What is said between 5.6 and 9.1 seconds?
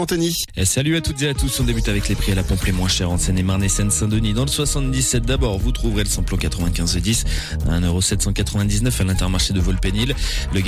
trouverez le samplon 95 10 à 1,799€ à